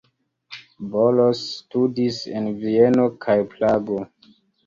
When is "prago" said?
3.55-4.01